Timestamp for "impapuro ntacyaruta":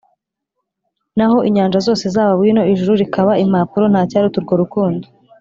3.43-4.35